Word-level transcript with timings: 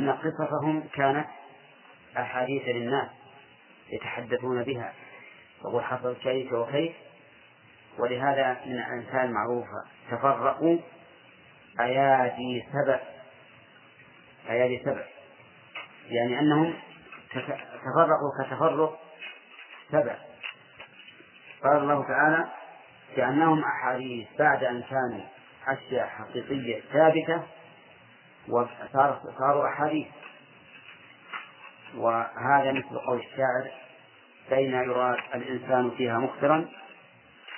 أن 0.00 0.10
قصصهم 0.10 0.88
كانت 0.94 1.26
أحاديث 2.18 2.62
للناس 2.68 3.08
يتحدثون 3.92 4.62
بها 4.62 4.92
يقول 5.60 5.84
حصل 5.84 6.16
كيف 6.16 6.52
وكيف 6.52 6.92
ولهذا 7.98 8.60
من 8.66 8.72
الأمثال 8.72 9.20
المعروفة 9.20 9.84
تفرقوا 10.10 10.78
أيادي 11.80 12.64
سبع 12.72 13.00
أيادي 14.50 14.82
سبع. 14.84 15.04
يعني 16.06 16.38
أنهم 16.38 16.74
تفرقوا 17.84 18.44
كتفرق 18.44 19.00
سبع. 19.92 20.16
قال 21.64 21.76
الله 21.76 22.02
تعالى 22.08 22.48
كأنهم 23.16 23.64
أحاديث 23.64 24.28
بعد 24.38 24.64
أن 24.64 24.82
كانوا 24.82 25.26
أشياء 25.68 26.06
حقيقية 26.06 26.80
ثابتة 26.92 27.42
وصاروا 28.48 29.68
أحاديث. 29.68 30.06
وهذا 31.94 32.72
مثل 32.72 32.98
قول 32.98 33.18
الشاعر 33.18 33.70
بين 34.50 34.74
يرى 34.74 35.16
الإنسان 35.34 35.90
فيها 35.90 36.18
مخبرا 36.18 36.68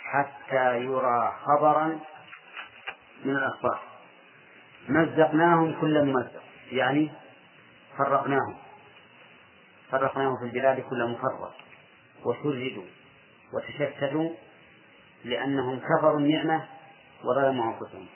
حتى 0.04 0.78
يرى 0.78 1.36
خبرا 1.44 1.98
من 3.24 3.36
الأخبار. 3.36 3.80
مزقناهم 4.88 5.80
كل 5.80 6.04
ممزق 6.04 6.42
يعني 6.72 7.12
فرقناهم. 7.98 8.56
فرقناهم 9.90 10.36
في 10.38 10.44
البلاد 10.44 10.80
كل 10.80 11.10
مفرق. 11.10 11.54
وشردوا 12.24 12.84
وتشتتوا 13.54 14.30
لأنهم 15.24 15.80
كفروا 15.80 16.18
النعمة 16.18 16.64
وظلموا 17.24 17.64
أنفسهم. 17.64 18.06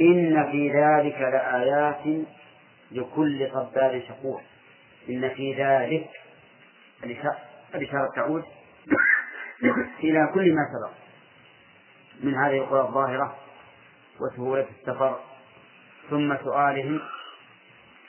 إن 0.00 0.50
في 0.52 0.68
ذلك 0.68 1.20
لآيات 1.20 2.26
لكل 2.92 3.48
صبار 3.52 4.02
شكور. 4.08 4.40
إن 5.08 5.28
في 5.28 5.54
ذلك 5.54 6.10
الإشارة 7.74 8.08
تعود 8.16 8.44
إلى 10.04 10.30
كل 10.34 10.54
ما 10.54 10.62
سبق 10.72 10.92
من 12.22 12.34
هذه 12.34 12.56
القرى 12.56 12.80
الظاهرة 12.80 13.36
وسهولة 14.20 14.66
السفر 14.80 15.20
ثم 16.10 16.36
سؤالهم 16.36 17.00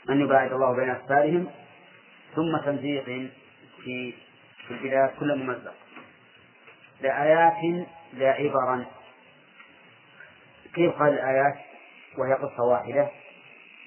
أن 0.10 0.22
يباعد 0.22 0.54
الله 0.54 0.76
بين 0.76 0.90
أسفارهم 0.90 1.48
ثم 2.36 2.58
تمزيقهم 2.66 3.30
في 3.84 4.14
في 4.68 4.74
البلاد 4.74 5.10
كل 5.20 5.36
ممزق. 5.36 5.74
لآيات 7.02 7.88
لا 8.14 8.32
عبرا. 8.32 8.86
كيف 10.76 10.92
قال 10.94 11.14
الآيات؟ 11.14 11.71
وهي 12.18 12.34
قصة 12.34 12.64
واحدة. 12.64 13.10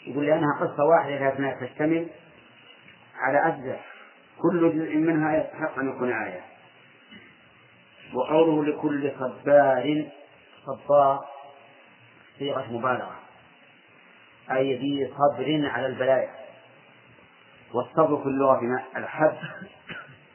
يقول 0.06 0.26
لأنها 0.26 0.60
قصة 0.60 0.84
واحدة 0.84 1.28
لكنها 1.28 1.66
تشتمل 1.66 2.08
على 3.14 3.38
أجزاء 3.48 3.84
كل 4.38 4.72
جزء 4.72 4.96
منها 4.96 5.36
يستحق 5.36 5.78
أن 5.78 5.88
يكون 5.88 6.12
آية. 6.12 6.40
وقوله 8.14 8.64
لكل 8.64 9.12
صبار 9.18 10.06
صبار 10.66 11.24
صيغة 12.38 12.72
مبالغة. 12.72 13.16
أي 14.50 14.76
ذي 14.76 15.12
صبر 15.12 15.68
على 15.68 15.86
البلايا. 15.86 16.30
والصبر 17.74 18.22
في 18.22 18.26
اللغة 18.28 18.60
الحبس 18.96 19.38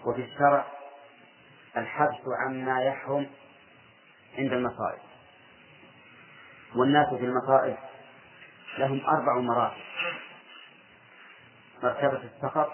وفي 0.06 0.22
الشرع 0.22 0.66
الحبس 1.78 2.22
عما 2.46 2.84
يحرم 2.84 3.28
عند 4.38 4.54
المصائب. 4.54 5.09
والناس 6.76 7.08
في 7.10 7.26
المصائب 7.26 7.78
لهم 8.78 9.02
أربع 9.06 9.40
مراتب. 9.40 9.82
مرتبة 11.84 12.22
السخط 12.36 12.72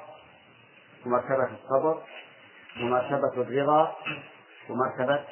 ومرتبة 1.05 1.49
الصبر 1.53 2.03
ومرتبة 2.81 3.41
الرضا 3.41 3.95
ومرتبة 4.69 5.23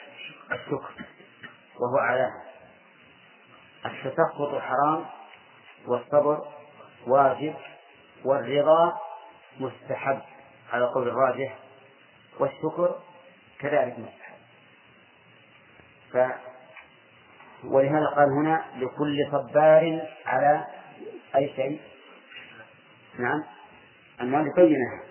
الشكر 0.51 0.93
وهو 1.79 1.97
أعلاها. 1.99 2.43
التسخط 3.85 4.55
حرام 4.61 5.05
والصبر 5.87 6.47
واجب 7.07 7.55
والرضا 8.25 8.97
مستحب 9.59 10.21
على 10.73 10.85
قول 10.85 11.07
الراجح 11.07 11.57
والشكر 12.39 12.99
كذلك 13.59 13.99
مستحب. 13.99 14.33
ولهذا 17.65 18.05
قال 18.05 18.29
هنا 18.29 18.65
لكل 18.75 19.27
صبار 19.31 20.07
على 20.25 20.65
أي 21.35 21.53
شيء؟ 21.55 21.81
نعم. 23.19 23.43
أن 24.21 24.47
يبينها 24.47 25.03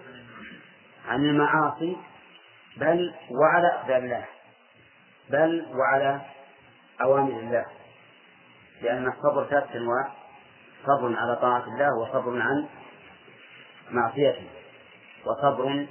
عن 1.08 1.24
المعاصي 1.24 1.96
بل 2.76 3.14
وعلى 3.30 3.66
أقدار 3.68 3.98
الله 3.98 4.24
بل 5.30 5.66
وعلى 5.74 6.20
أوامر 7.02 7.40
الله. 7.40 7.66
لأن 8.82 9.08
الصبر 9.08 9.46
ثلاث 9.50 9.76
أنواع 9.76 10.12
صبر 10.86 11.16
على 11.16 11.36
طاعة 11.36 11.64
الله 11.64 11.94
وصبر 11.98 12.40
عن 12.40 12.66
معصيته 13.90 14.48
وصبر 15.26 15.86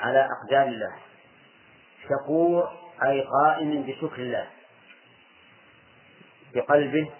على 0.00 0.28
أقدار 0.42 0.66
الله. 0.66 0.94
شكور 2.08 2.68
أي 3.02 3.20
قائم 3.20 3.82
بشكر 3.82 4.22
الله. 4.22 4.46
بقلبه 6.54 7.10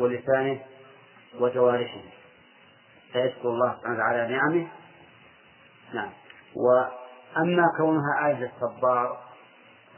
ولسانه 0.00 0.60
وجوارحه. 1.40 2.00
فيشكر 3.12 3.48
الله 3.48 3.74
سبحانه 3.74 3.94
وتعالى 3.94 4.36
نعمه. 4.36 4.68
نعم. 5.94 6.10
وأما 6.56 7.64
كونها 7.78 8.26
آية 8.26 8.50
الصبار 8.54 9.24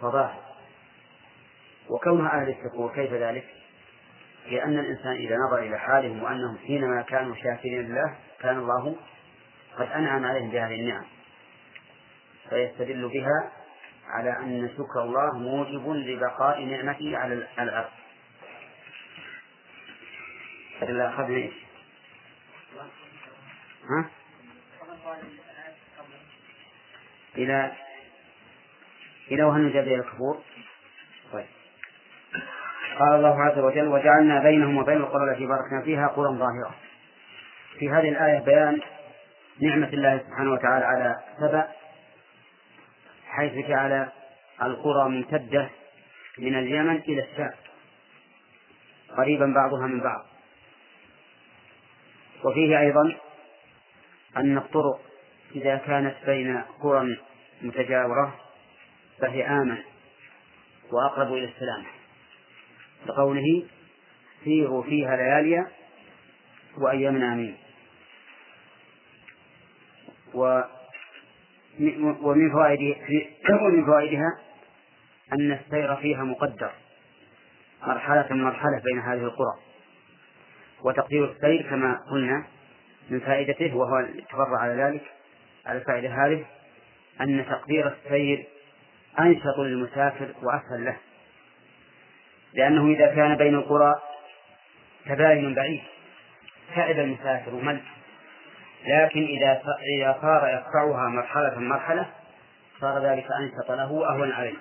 فظاهر. 0.00 0.42
وكونها 1.88 2.40
آية 2.40 2.56
الشكور 2.58 2.92
كيف 2.94 3.12
ذلك؟ 3.12 3.44
لأن 4.50 4.78
الإنسان 4.78 5.12
إذا 5.12 5.36
نظر 5.36 5.58
إلى 5.58 5.78
حالهم 5.78 6.22
وأنهم 6.22 6.58
حينما 6.58 7.02
كانوا 7.02 7.34
شاكرين 7.34 7.82
لله 7.82 8.16
كان 8.40 8.58
الله 8.58 8.96
قد 9.78 9.86
أنعم 9.86 10.24
عليهم 10.24 10.50
بهذه 10.50 10.74
النعم. 10.74 11.04
فيستدل 12.50 13.08
بها 13.08 13.52
على 14.06 14.30
أن 14.30 14.68
شكر 14.68 15.02
الله 15.02 15.38
موجب 15.38 15.90
لبقاء 15.90 16.64
نعمته 16.64 17.18
على 17.18 17.46
الأرض. 17.58 17.90
إلا 20.82 21.08
أخذنا 21.08 21.36
إيش؟ 21.36 21.54
ها؟ 23.90 24.10
إلى 27.36 27.72
إلى 29.30 29.42
وهل 29.42 29.66
نجاب 29.68 29.84
إلى 29.84 29.94
الكفور. 29.94 30.42
طيب. 31.32 31.46
قال 32.98 33.14
الله 33.14 33.42
عز 33.42 33.58
وجل 33.58 33.88
وجعلنا 33.88 34.42
بينهم 34.42 34.76
وبين 34.76 34.96
القرى 34.96 35.32
التي 35.32 35.46
باركنا 35.46 35.82
فيها 35.84 36.06
قرى 36.06 36.38
ظاهرة. 36.38 36.74
في 37.78 37.90
هذه 37.90 38.08
الآية 38.08 38.38
بيان 38.38 38.80
نعمة 39.62 39.88
الله 39.88 40.18
سبحانه 40.18 40.52
وتعالى 40.52 40.84
على 40.84 41.16
سبأ 41.40 41.68
حيث 43.26 43.66
جعل 43.66 44.08
القرى 44.62 45.08
ممتدة 45.08 45.70
من 46.38 46.58
اليمن 46.58 46.96
إلى 46.96 47.22
الشام. 47.22 47.54
قريبا 49.16 49.46
بعضها 49.46 49.86
من 49.86 50.00
بعض. 50.00 50.25
وفيه 52.46 52.80
أيضا 52.80 53.16
أن 54.36 54.58
الطرق 54.58 55.00
إذا 55.54 55.76
كانت 55.76 56.14
بين 56.26 56.62
قرى 56.82 57.16
متجاورة 57.62 58.34
فهي 59.20 59.46
آمن 59.46 59.78
وأقرب 60.92 61.32
إلى 61.32 61.44
السلامة 61.44 61.86
لقوله 63.06 63.64
سيروا 64.44 64.82
فيها 64.82 65.16
ليالي 65.16 65.66
وأيام 66.78 67.22
آمين 67.22 67.56
ومن 70.34 70.64
فوائد 72.52 72.96
ومن 73.62 73.86
فوائدها 73.86 74.38
أن 75.32 75.52
السير 75.52 75.96
فيها 75.96 76.24
مقدر. 76.24 76.70
مرحلة 77.86 78.26
مرحلة 78.30 78.82
بين 78.84 78.98
هذه 78.98 79.24
القرى. 79.24 79.54
وتقدير 80.84 81.24
السير 81.24 81.62
كما 81.62 82.00
قلنا 82.10 82.46
من 83.10 83.20
فائدته 83.20 83.76
وهو 83.76 83.98
التفرع 83.98 84.58
على 84.58 84.82
ذلك 84.82 85.02
على 85.66 85.78
الفائدة 85.78 86.08
هذه 86.08 86.44
أن 87.20 87.46
تقدير 87.46 87.92
السير 87.92 88.46
أنشط 89.20 89.58
للمسافر 89.58 90.28
وأسهل 90.42 90.84
له. 90.84 90.96
لأنه 92.54 92.86
إذا 92.86 93.14
كان 93.14 93.36
بين 93.36 93.54
القرى 93.54 93.94
تباين 95.06 95.54
بعيد 95.54 95.82
تعب 96.74 96.98
المسافر 96.98 97.54
ومل 97.54 97.80
لكن 98.86 99.24
إذا 99.24 99.62
إذا 99.98 100.18
صار 100.22 100.48
يقطعها 100.48 101.08
مرحلة 101.08 101.58
مرحلة 101.58 102.06
صار 102.80 103.02
ذلك 103.02 103.26
أنشط 103.40 103.70
له 103.70 103.92
وأهون 103.92 104.32
عليه. 104.32 104.54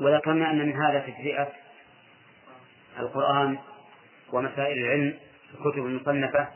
وذكرنا 0.00 0.50
أن 0.50 0.66
من 0.66 0.82
هذا 0.82 0.98
تجزئة 0.98 1.48
القرآن 2.98 3.58
ومسائل 4.32 4.78
العلم 4.78 5.18
في 5.48 5.54
الكتب 5.54 5.86
المصنفة 5.86 6.48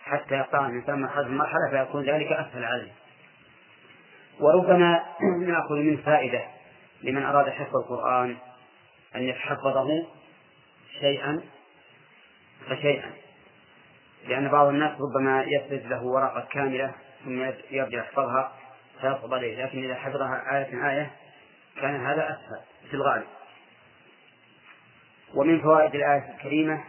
حتى 0.00 0.34
يقطع 0.34 0.66
الإنسان 0.66 1.02
مرحلة 1.02 1.28
مرحلة 1.28 1.70
فيكون 1.70 2.04
ذلك 2.04 2.32
أسهل 2.32 2.64
عليه. 2.64 2.92
وربما 4.40 5.04
نأخذ 5.46 5.74
منه 5.74 6.02
فائدة 6.02 6.42
لمن 7.02 7.22
أراد 7.22 7.48
حفظ 7.48 7.76
القرآن 7.76 8.36
أن 9.16 9.22
يتحفظه 9.22 10.06
شيئا 11.00 11.40
فشيئا. 12.68 13.10
لأن 14.28 14.48
بعض 14.48 14.66
الناس 14.66 15.00
ربما 15.00 15.42
يفرد 15.42 15.86
له 15.86 16.02
ورقة 16.02 16.48
كاملة 16.52 16.94
ثم 17.24 17.42
يرجع 17.70 17.98
يحفظها 17.98 18.52
فيصعب 19.00 19.34
عليه 19.34 19.64
لكن 19.64 19.84
إذا 19.84 19.94
حفظها 19.94 20.58
آية 20.58 20.90
آية 20.90 21.10
كان 21.80 22.06
هذا 22.06 22.24
أسهل 22.24 22.60
في 22.90 22.94
الغالب. 22.94 23.26
ومن 25.34 25.60
فوائد 25.60 25.94
الآية 25.94 26.34
الكريمة 26.34 26.84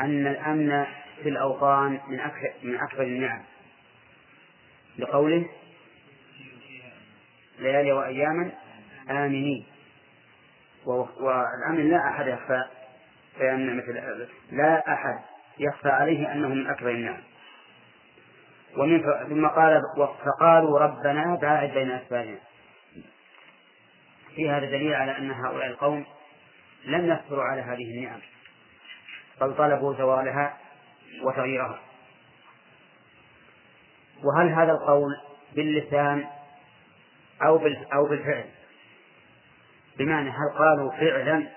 أن 0.00 0.26
الأمن 0.26 0.86
في 1.22 1.28
الأوطان 1.28 2.00
من 2.08 2.20
أكثر 2.20 2.52
من 2.62 2.80
أكبر 2.80 3.02
النعم. 3.02 3.42
لقوله 4.98 5.48
ليالي 7.58 7.92
وأياما 7.92 8.50
آمنين. 9.10 9.66
والأمن 10.86 11.90
لا 11.90 12.08
أحد 12.08 12.26
يخفى 12.26 12.64
مثل 13.50 14.26
لا 14.50 14.92
أحد 14.94 15.20
يخفى 15.58 15.88
عليه 15.88 16.32
أنه 16.32 16.48
من 16.48 16.66
أكبر 16.66 16.90
النعم. 16.90 17.22
ومن 18.76 19.02
ثم 19.28 19.46
قال 19.46 19.80
فقالوا 20.24 20.78
ربنا 20.78 21.38
باعد 21.42 21.70
بين 21.70 21.90
أسفارنا 21.90 22.38
في 24.34 24.50
هذا 24.50 24.66
دليل 24.66 24.94
على 24.94 25.18
أن 25.18 25.30
هؤلاء 25.30 25.66
القوم 25.66 26.04
لم 26.84 27.12
يصبروا 27.12 27.44
على 27.44 27.60
هذه 27.60 27.98
النعم. 27.98 28.20
بل 29.44 29.56
طلبوا 29.56 29.94
زوالها 29.94 30.56
وتغييرها. 31.22 31.78
وهل 34.24 34.48
هذا 34.48 34.72
القول 34.72 35.20
باللسان 35.54 36.26
أو 37.42 37.56
أو 37.92 38.06
بالفعل؟ 38.08 38.44
بمعنى 39.98 40.30
هل 40.30 40.58
قالوا 40.58 40.90
فعلا 40.90 41.48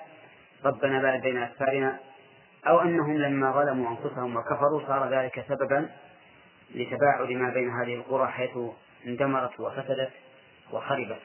ربنا 0.65 1.01
باعد 1.01 1.21
بين 1.21 1.37
أسفارنا 1.37 1.99
أو 2.67 2.81
أنهم 2.81 3.17
لما 3.17 3.51
ظلموا 3.51 3.91
أنفسهم 3.91 4.35
وكفروا 4.35 4.87
صار 4.87 5.09
ذلك 5.09 5.45
سببا 5.47 5.89
لتباعد 6.75 7.29
ما 7.29 7.53
بين 7.53 7.69
هذه 7.69 7.95
القرى 7.95 8.27
حيث 8.27 8.57
اندمرت 9.07 9.59
وفسدت 9.59 10.11
وخربت. 10.71 11.19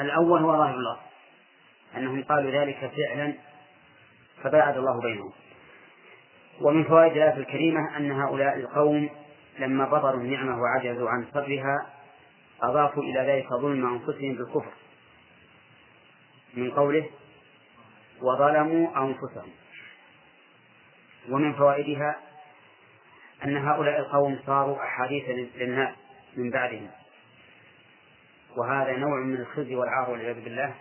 الأول 0.00 0.42
هو 0.42 0.56
ظاهر 0.56 0.74
الله. 0.74 0.96
أنهم 1.96 2.24
قالوا 2.24 2.50
ذلك 2.50 2.92
فعلا 2.96 3.34
فباعد 4.42 4.76
الله 4.76 5.00
بينهم. 5.00 5.32
ومن 6.60 6.84
فوائد 6.84 7.12
الآية 7.12 7.36
الكريمة 7.36 7.96
أن 7.96 8.12
هؤلاء 8.12 8.56
القوم 8.56 9.10
لما 9.58 9.84
بطروا 9.84 10.20
النعمة 10.20 10.62
وعجزوا 10.62 11.10
عن 11.10 11.26
صبرها 11.34 11.86
أضافوا 12.62 13.02
إلى 13.02 13.20
ذلك 13.20 13.48
ظلم 13.48 13.86
أنفسهم 13.86 14.34
بالكفر. 14.34 14.72
من 16.54 16.70
قوله 16.70 17.10
وظلموا 18.22 18.88
أنفسهم. 19.04 19.50
ومن 21.30 21.52
فوائدها 21.52 22.16
أن 23.44 23.56
هؤلاء 23.56 24.00
القوم 24.00 24.38
صاروا 24.46 24.84
أحاديث 24.84 25.24
للناس 25.56 25.94
من 26.36 26.50
بعدهم. 26.50 26.90
وهذا 28.56 28.96
نوع 28.96 29.20
من 29.20 29.36
الخزي 29.36 29.76
والعار 29.76 30.10
والعياذ 30.10 30.44
بالله 30.44 30.74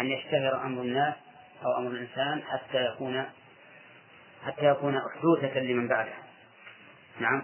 أن 0.00 0.06
يشتهر 0.06 0.64
أمر 0.64 0.82
الناس 0.82 1.14
أو 1.64 1.78
أمر 1.78 1.90
الإنسان 1.90 2.42
حتى 2.42 2.84
يكون 2.84 3.24
حتى 4.46 4.66
يكون 4.66 4.96
أحدوثة 4.96 5.60
لمن 5.60 5.88
بعده. 5.88 6.14
نعم. 7.20 7.42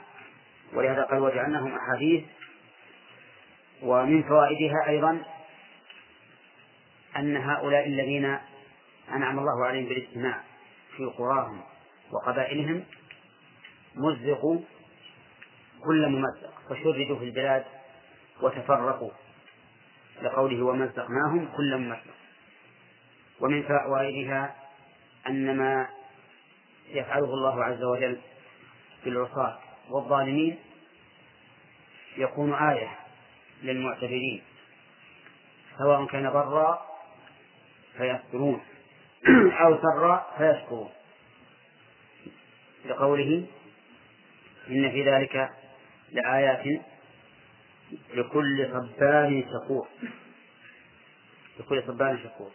ولهذا 0.75 1.03
قال 1.03 1.19
وجعلناهم 1.19 1.75
أحاديث 1.75 2.25
ومن 3.83 4.23
فوائدها 4.23 4.89
أيضا 4.89 5.23
أن 7.17 7.37
هؤلاء 7.37 7.87
الذين 7.87 8.39
أنعم 9.15 9.39
الله 9.39 9.67
عليهم 9.67 9.89
بالاجتماع 9.89 10.41
في 10.97 11.05
قراهم 11.05 11.61
وقبائلهم 12.13 12.85
مزقوا 13.95 14.61
كل 15.85 16.09
ممزق 16.09 16.53
فشردوا 16.71 17.19
في 17.19 17.25
البلاد 17.25 17.65
وتفرقوا 18.43 19.11
لقوله 20.23 20.63
ومزقناهم 20.63 21.49
كل 21.57 21.79
ممزق. 21.79 22.22
ومن 23.43 23.63
فوائدها 23.63 24.57
أن 25.29 25.57
ما 25.57 25.89
يفعله 26.89 27.35
الله 27.35 27.65
عز 27.65 27.83
وجل 27.83 28.21
بالعصاة 29.05 29.59
والظالمين 29.91 30.59
يكون 32.17 32.55
آية 32.55 32.99
للمعتبرين 33.63 34.43
سواء 35.79 36.07
كان 36.07 36.31
ضرا 36.31 36.87
فيصبرون 37.97 38.61
أو 39.65 39.79
سرا 39.83 40.27
فيشكرون. 40.39 40.91
لقوله 42.85 43.47
إن 44.69 44.91
في 44.91 45.11
ذلك 45.11 45.51
لآيات 46.13 46.83
لكل 48.15 48.69
صبار 48.73 49.45
شكور 49.53 49.89
لكل 51.61 51.83
صبار 51.87 52.19
شكور. 52.25 52.51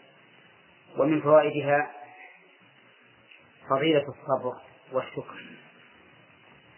ومن 0.98 1.22
فوائدها 1.22 1.92
فضيلة 3.70 4.04
الصبر 4.04 4.54
والشكر. 4.92 5.46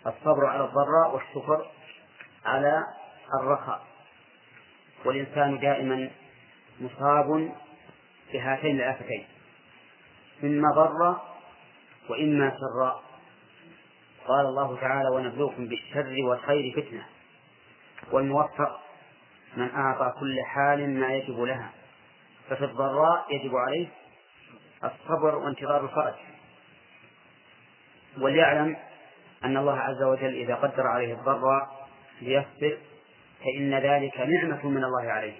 الصبر 0.07 0.45
على 0.45 0.63
الضراء 0.63 1.13
والشكر 1.13 1.67
على 2.45 2.83
الرخاء. 3.41 3.81
والإنسان 5.05 5.59
دائما 5.59 6.09
مصاب 6.81 7.51
بهاتين 8.33 8.75
الآفتين 8.75 9.27
إما 10.43 10.71
ضر 10.75 11.21
وإما 12.09 12.51
سراء. 12.59 13.03
قال 14.27 14.45
الله 14.45 14.77
تعالى 14.81 15.09
ونبلوكم 15.09 15.67
بالشر 15.67 16.15
والخير 16.23 16.81
فتنة 16.81 17.05
والموفق 18.11 18.79
من 19.57 19.69
أعطى 19.75 20.19
كل 20.19 20.35
حال 20.45 20.99
ما 20.99 21.13
يجب 21.13 21.39
لها 21.39 21.69
ففي 22.49 22.65
الضراء 22.65 23.25
يجب 23.35 23.55
عليه 23.55 23.87
الصبر 24.83 25.35
وانتظار 25.35 25.83
الفرج. 25.83 26.13
وليعلم 28.17 28.77
أن 29.43 29.57
الله 29.57 29.79
عز 29.79 30.03
وجل 30.03 30.33
إذا 30.33 30.55
قدر 30.55 30.87
عليه 30.87 31.13
الضراء 31.13 31.87
ليصبر 32.21 32.77
فإن 33.39 33.73
ذلك 33.73 34.19
نعمة 34.19 34.69
من 34.69 34.83
الله 34.83 35.11
عليه. 35.11 35.35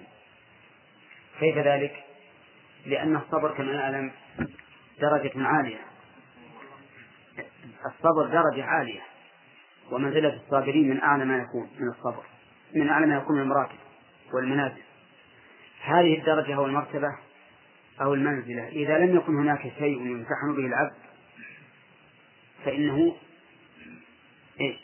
كيف 1.40 1.58
ذلك؟ 1.58 2.04
لأن 2.86 3.16
الصبر 3.16 3.54
كما 3.54 3.72
نعلم 3.72 4.12
درجة 5.00 5.32
عالية. 5.36 5.80
الصبر 7.86 8.26
درجة 8.26 8.64
عالية. 8.64 9.00
ومنزلة 9.90 10.36
الصابرين 10.36 10.90
من 10.90 11.02
أعلى 11.02 11.24
ما 11.24 11.36
يكون 11.36 11.70
من 11.78 11.88
الصبر 11.88 12.22
من 12.74 12.88
أعلى 12.88 13.06
ما 13.06 13.16
يكون 13.16 13.36
من 13.36 13.42
المراكب 13.42 13.78
والمنازل 14.34 14.82
هذه 15.82 16.18
الدرجة 16.18 16.56
أو 16.56 16.66
المرتبة 16.66 17.08
أو 18.00 18.14
المنزلة. 18.14 18.68
إذا 18.68 18.98
لم 18.98 19.16
يكن 19.16 19.36
هناك 19.36 19.62
شيء 19.78 20.00
يمتحن 20.00 20.54
به 20.56 20.66
العبد 20.66 20.96
فإنه 22.64 23.16
إيش؟ 24.60 24.76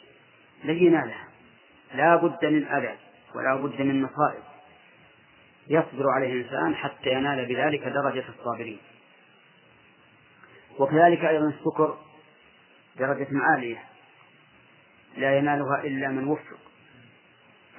لن 0.65 0.77
ينالها 0.77 1.29
لا 1.95 2.17
بد 2.17 2.45
من 2.45 2.67
أذى 2.67 2.97
ولا 3.35 3.55
بد 3.57 3.83
من 3.83 4.03
مصائب 4.03 4.43
يصبر 5.69 6.11
عليه 6.11 6.33
الإنسان 6.33 6.75
حتى 6.75 7.11
ينال 7.11 7.47
بذلك 7.47 7.83
درجة 7.83 8.25
الصابرين. 8.29 8.79
وكذلك 10.79 11.25
أيضا 11.25 11.49
الشكر 11.49 11.99
درجة 12.99 13.29
عالية. 13.33 13.85
لا 15.17 15.39
ينالها 15.39 15.85
إلا 15.85 16.09
من 16.09 16.25
وفق. 16.25 16.59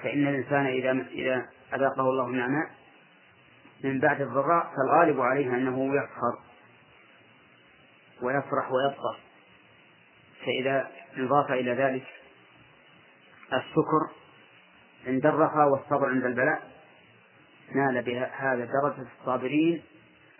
فإن 0.02 0.26
الإنسان 0.28 0.66
إذا 0.66 0.90
إذا 1.12 1.46
أذاقه 1.74 2.00
الله 2.00 2.28
نعماء 2.28 2.77
من 3.84 4.00
بعد 4.00 4.20
الضراء 4.20 4.72
فالغالب 4.76 5.20
عليه 5.20 5.46
أنه 5.46 5.96
يفخر 5.96 6.38
ويفرح 8.22 8.72
ويبطر 8.72 9.18
فإذا 10.44 10.90
انضاف 11.16 11.50
إلى 11.50 11.72
ذلك 11.72 12.06
الشكر 13.52 14.10
عند 15.06 15.26
الرخاء 15.26 15.68
والصبر 15.68 16.08
عند 16.08 16.24
البلاء 16.24 16.62
نال 17.74 18.02
بهذا 18.02 18.64
درجة 18.64 19.06
الصابرين 19.20 19.82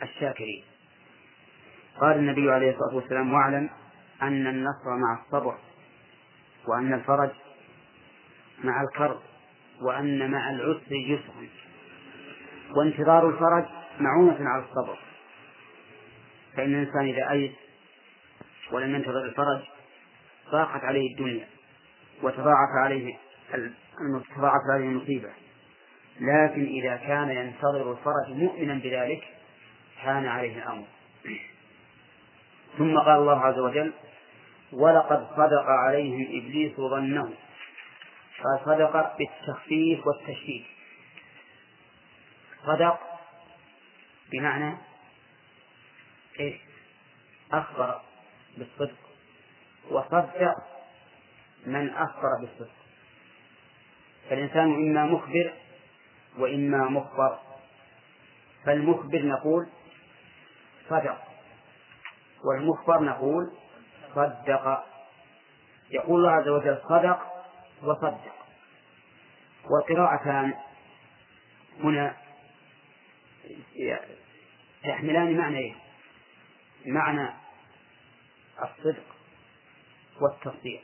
الشاكرين. 0.03 0.65
قال 2.01 2.19
النبي 2.19 2.51
عليه 2.51 2.71
الصلاة 2.71 2.95
والسلام 2.95 3.33
واعلم 3.33 3.71
أن 4.23 4.47
النصر 4.47 4.97
مع 4.97 5.23
الصبر 5.25 5.59
وأن 6.67 6.93
الفرج 6.93 7.31
مع 8.65 8.83
الكرب 8.83 9.21
وأن 9.83 10.31
مع 10.31 10.51
العسر 10.51 10.93
يسرا 10.93 11.49
وانتظار 12.77 13.29
الفرج 13.29 13.65
معونة 14.01 14.49
على 14.49 14.65
الصبر. 14.65 14.99
فإن 16.57 16.75
الإنسان 16.75 17.05
إذا 17.09 17.31
أيس 17.31 17.53
ولم 18.73 18.95
ينتظر 18.95 19.25
الفرج 19.25 19.61
ضاقت 20.51 20.85
عليه 20.85 21.11
الدنيا 21.11 21.49
وتضاعف 22.23 22.69
عليه 22.85 23.17
تضاعف 24.37 24.61
عليه 24.75 24.85
المصيبة. 24.85 25.31
لكن 26.21 26.65
إذا 26.65 26.97
كان 26.97 27.31
ينتظر 27.31 27.93
الفرج 27.93 28.37
مؤمنا 28.37 28.75
بذلك 28.75 29.25
كان 30.05 30.27
عليه 30.27 30.59
الأمر. 30.59 30.85
ثم 32.79 32.99
قال 32.99 33.21
الله 33.21 33.41
عز 33.41 33.59
وجل 33.59 33.93
ولقد 34.73 35.27
صدق 35.37 35.65
عليهم 35.67 36.23
إبليس 36.23 36.77
ظنه 36.77 37.31
فصدق 38.39 39.17
بالتخفيف 39.19 40.07
والتشديد 40.07 40.65
صدق 42.69 42.99
بمعنى 44.33 44.77
إيش 46.41 46.61
أخبر 47.53 48.01
بالصدق. 48.57 48.99
وصدق 49.91 50.55
من 51.67 51.91
أخبر 51.91 52.29
بالصدق. 52.41 52.77
فالإنسان 54.31 54.75
إما 54.75 55.05
مخبر 55.05 55.53
وإما 56.39 56.89
مخبر. 56.89 57.39
فالمخبر 58.65 59.23
نقول 59.23 59.69
صدق 60.89 61.19
والمخبر 62.45 63.01
نقول 63.01 63.53
صدق. 64.15 64.85
يقول 65.91 66.21
الله 66.21 66.31
عز 66.31 66.49
وجل 66.49 66.79
صدق 66.89 67.21
وصدق. 67.83 68.35
والقراءتان 69.71 70.55
هنا 71.81 72.28
تحملان 74.85 75.37
معنى 75.37 75.75
معنى 76.87 77.29
الصدق 78.63 79.05
والتصديق. 80.21 80.81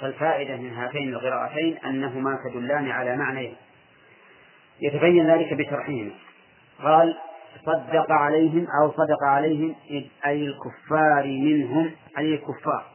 فالفائدة 0.00 0.56
من 0.56 0.70
هاتين 0.70 1.08
القراءتين 1.08 1.76
أنهما 1.76 2.38
تدلان 2.44 2.90
على 2.90 3.16
معنيين 3.16 3.56
يتبين 4.80 5.30
ذلك 5.30 5.54
بشرحهما. 5.54 6.12
قال 6.82 7.18
صدق 7.66 8.12
عليهم 8.12 8.66
أو 8.82 8.92
صدق 8.92 9.24
عليهم 9.24 9.74
أي 10.26 10.46
الكفار 10.46 11.24
منهم 11.26 11.90
أي 12.18 12.34
الكفار 12.34 12.90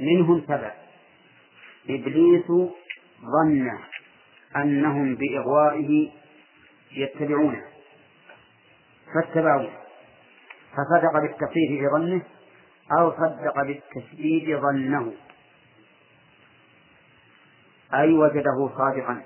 منهم 0.00 0.42
سبع. 0.48 0.74
إبليس 1.88 2.46
ظن 3.20 3.78
أنهم 4.56 5.14
بإغوائه 5.14 6.10
يتبعونه 6.96 7.64
فاتبعوه. 9.14 9.72
فصدق 10.72 11.20
بالتخفيف 11.20 11.68
في 11.68 11.88
ظنه 11.92 12.22
أو 12.98 13.12
صدق 13.12 13.62
بالتشديد 13.62 14.58
ظنه. 14.58 15.14
أي 17.94 18.12
وجده 18.12 18.70
صادقا. 18.78 19.24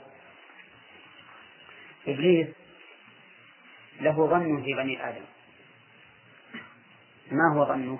إبليس 2.08 2.48
له 4.00 4.26
ظن 4.26 4.62
في 4.62 4.74
بني 4.74 5.08
آدم. 5.08 5.24
ما 7.30 7.54
هو 7.54 7.64
ظنه؟ 7.64 7.98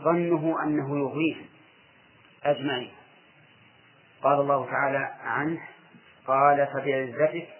ظنه 0.00 0.62
أنه 0.64 0.98
يغويهم 0.98 1.46
أجمعين. 2.44 2.90
قال 4.22 4.40
الله 4.40 4.66
تعالى 4.66 5.14
عنه 5.20 5.60
قال 6.26 6.66
فبعزتك 6.66 7.59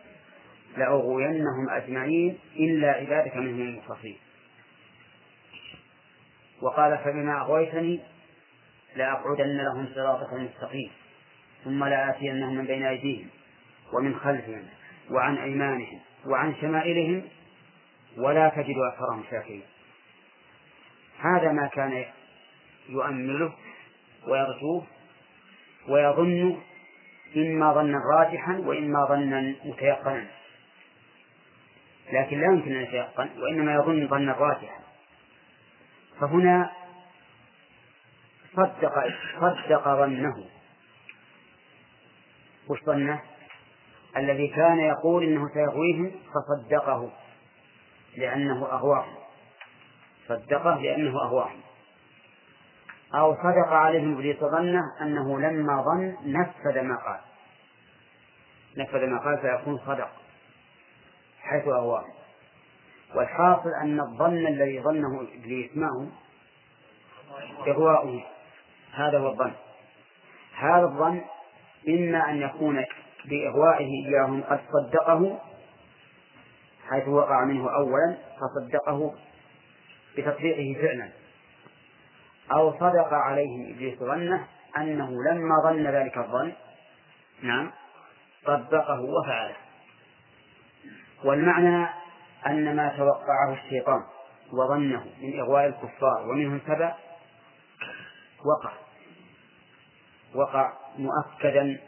لأغوينهم 0.76 1.70
أجمعين 1.70 2.38
إلا 2.56 2.90
عبادك 2.90 3.36
منهم 3.36 3.60
المخلصين. 3.60 4.16
وقال 6.62 6.98
فبما 6.98 7.40
أغويتني 7.40 8.00
لأقعدن 8.96 9.56
لهم 9.56 9.88
صراطك 9.94 10.32
المستقيم 10.32 10.90
ثم 11.64 11.84
لآتينهم 11.84 12.54
من 12.54 12.64
بين 12.64 12.82
أيديهم 12.82 13.28
ومن 13.92 14.16
خلفهم 14.16 14.62
وعن 15.10 15.36
أيمانهم 15.36 16.00
وعن 16.26 16.54
شمائلهم 16.60 17.22
ولا 18.16 18.48
تجد 18.48 18.76
أكثرهم 18.92 19.24
شاكرين. 19.30 19.62
هذا 21.18 21.52
ما 21.52 21.66
كان 21.66 22.04
يؤمله 22.88 23.52
ويرجوه 24.28 24.86
ويظن 25.88 26.60
إما 27.36 27.72
ظنا 27.72 27.98
راجحا 28.18 28.58
وإما 28.58 29.04
ظنا 29.04 29.54
متيقنا. 29.64 30.26
لكن 32.12 32.40
لا 32.40 32.46
يمكن 32.46 32.76
أن 32.76 32.82
يتيقن 32.82 33.28
وإنما 33.42 33.74
يظن 33.74 34.08
ظنا 34.08 34.32
راجحا 34.32 34.80
فهنا 36.20 36.70
صدق 38.56 38.94
صدق 39.40 39.88
ظنه. 39.88 40.44
وش 42.68 42.84
ظنه؟ 42.84 43.20
الذي 44.16 44.48
كان 44.48 44.78
يقول 44.78 45.24
إنه 45.24 45.48
سيغويهم 45.54 46.12
فصدقه 46.34 47.10
لأنه 48.16 48.66
أغواهم 48.72 49.14
صدقه 50.28 50.80
لأنه 50.80 51.22
أغواهم 51.22 51.60
أو 53.14 53.34
صدق 53.34 53.68
عليهم 53.68 54.14
إبليس 54.14 54.36
ظنه 54.36 54.82
أنه 55.00 55.40
لما 55.40 55.82
ظن 55.82 56.16
نفذ 56.24 56.82
ما 56.82 56.96
قال. 56.96 57.20
نفذ 58.76 59.06
ما 59.06 59.18
قال 59.18 59.38
فيكون 59.38 59.78
صدق. 59.78 60.19
حيث 61.50 61.68
أغواه 61.68 62.04
والحاصل 63.14 63.70
أن 63.82 64.00
الظن 64.00 64.46
الذي 64.46 64.80
ظنه 64.80 65.26
إبليس 65.34 65.76
ما 65.76 65.88
هو؟ 65.88 66.06
إغواؤه 67.68 68.24
هذا 68.92 69.18
هو 69.18 69.28
الظن. 69.28 69.52
هذا 70.54 70.84
الظن 70.84 71.20
إما 71.88 72.30
أن 72.30 72.42
يكون 72.42 72.84
بإغوائه 73.24 74.06
إياهم 74.06 74.42
قد 74.42 74.60
صدقه 74.72 75.40
حيث 76.90 77.08
وقع 77.08 77.44
منه 77.44 77.74
أولا 77.74 78.16
فصدقه 78.40 79.14
بتطبيقه 80.16 80.80
فعلا. 80.82 81.10
أو 82.52 82.72
صدق 82.72 83.12
عليهم 83.12 83.74
إبليس 83.74 83.98
ظنه 83.98 84.46
أنه 84.76 85.10
لما 85.22 85.54
ظن 85.62 85.86
ذلك 85.86 86.18
الظن 86.18 86.52
نعم 87.42 87.70
طبقه 88.44 89.00
وفعله. 89.00 89.69
والمعنى 91.24 91.88
أن 92.46 92.76
ما 92.76 92.88
توقعه 92.88 93.52
الشيطان 93.52 94.02
وظنه 94.52 95.06
من 95.20 95.40
إغواء 95.40 95.66
الكفار 95.66 96.28
ومنهم 96.28 96.60
سبع 96.66 96.94
وقع 98.44 98.72
وقع 100.34 100.72
مؤكدا 100.98 101.80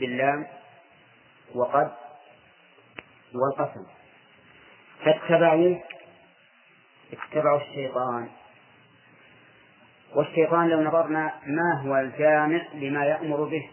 باللام 0.00 0.46
وقد 1.54 1.92
والقسم. 3.34 3.86
فاتبعوا 5.04 5.76
اتبعوا 7.12 7.60
الشيطان. 7.60 8.28
والشيطان 10.14 10.68
لو 10.68 10.82
نظرنا 10.82 11.34
ما 11.46 11.80
هو 11.80 11.96
الجامع 11.96 12.62
لما 12.74 13.04
يأمر 13.04 13.44
به. 13.44 13.70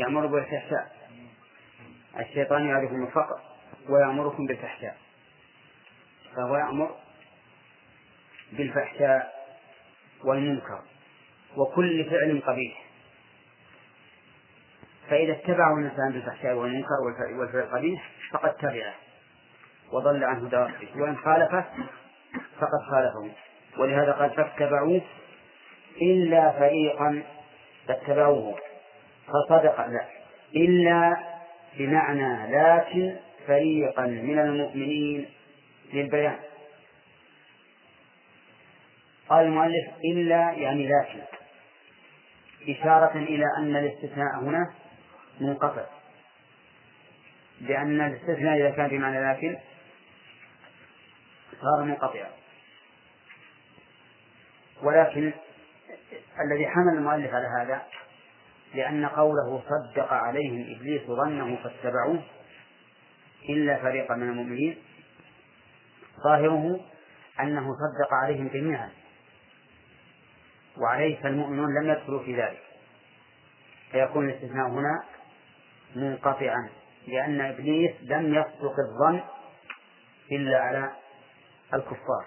يأمر 0.00 0.26
بالفحشاء. 0.26 0.96
الشيطان 2.20 2.66
يعرفكم 2.66 3.06
الفقر 3.06 3.40
ويأمركم 3.88 4.46
بالفحشاء. 4.46 4.96
فهو 6.36 6.56
يأمر 6.56 6.96
بالفحشاء 8.52 9.46
والمنكر 10.24 10.80
وكل 11.56 12.04
فعل 12.10 12.42
قبيح. 12.46 12.84
فإذا 15.08 15.32
اتبعه 15.32 15.78
الإنسان 15.78 16.12
بالفحشاء 16.12 16.54
والمنكر 16.54 17.00
والفعل 17.38 17.62
القبيح 17.62 18.10
فقد 18.30 18.54
تبعه 18.54 18.94
وضل 19.92 20.24
عنه 20.24 20.48
دار 20.48 20.72
وإن 20.94 21.16
خالفه 21.16 21.64
فقد 22.60 22.80
خالفه. 22.90 23.30
ولهذا 23.78 24.12
قال 24.12 24.30
فاتبعوه 24.30 25.02
إلا 26.02 26.52
فريقا 26.52 27.22
فاتبعوه. 27.88 28.58
فصدق 29.30 29.86
لا. 29.86 30.04
إلا 30.56 31.16
بمعنى 31.78 32.56
لكن 32.56 33.16
فريقا 33.46 34.06
من 34.06 34.38
المؤمنين 34.38 35.28
للبيان. 35.92 36.38
قال 39.28 39.46
المؤلف 39.46 39.88
إلا 40.04 40.50
يعني 40.52 40.88
لكن. 40.88 41.20
إشارة 42.68 43.16
إلى 43.16 43.44
أن 43.58 43.76
الاستثناء 43.76 44.40
هنا 44.42 44.72
منقطع. 45.40 45.84
لأن 47.60 48.00
الاستثناء 48.00 48.56
إذا 48.58 48.70
كان 48.70 48.88
بمعنى 48.88 49.32
لكن 49.32 49.56
صار 51.60 51.84
منقطعا. 51.84 52.30
ولكن 54.82 55.32
الذي 56.44 56.66
حمل 56.66 56.98
المؤلف 56.98 57.34
على 57.34 57.46
هذا 57.60 57.82
لأن 58.74 59.06
قوله 59.06 59.62
صدق 59.68 60.12
عليهم 60.12 60.76
إبليس 60.76 61.02
ظنه 61.02 61.56
فاتبعوه 61.56 62.22
إلا 63.48 63.82
فريقا 63.82 64.14
من 64.14 64.28
المؤمنين 64.28 64.76
ظاهره 66.24 66.80
أنه 67.40 67.62
صدق 67.62 68.14
عليهم 68.14 68.48
جميعا 68.48 68.90
وعليه 70.78 71.20
فالمؤمنون 71.22 71.68
لم 71.82 71.90
يدخلوا 71.90 72.22
في 72.22 72.36
ذلك. 72.36 72.62
فيكون 73.92 74.28
الاستثناء 74.30 74.68
هنا 74.68 75.04
منقطعا 75.96 76.68
لأن 77.08 77.40
إبليس 77.40 77.92
لم 78.02 78.34
يصدق 78.34 78.74
الظن 78.78 79.20
إلا 80.32 80.58
على 80.58 80.90
الكفار. 81.74 82.24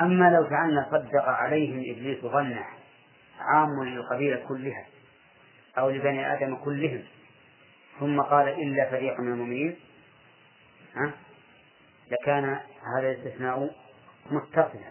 أما 0.00 0.30
لو 0.30 0.48
جعلنا 0.50 0.86
صدق 0.90 1.24
عليهم 1.24 1.78
إبليس 1.96 2.20
ظنه 2.24 2.64
عام 3.40 3.84
للقبيلة 3.84 4.44
كلها 4.48 4.86
أو 5.80 5.90
لبني 5.90 6.32
آدم 6.32 6.56
كلهم. 6.56 7.02
ثم 8.00 8.20
قال 8.20 8.48
إلا 8.48 8.90
فريق 8.90 9.20
من 9.20 9.32
المؤمنين. 9.32 9.76
ها؟ 10.94 11.12
لكان 12.10 12.44
هذا 12.96 13.10
الاستثناء 13.10 13.70
متصلا. 14.30 14.90